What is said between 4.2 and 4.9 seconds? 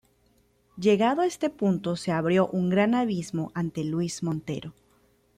Montero.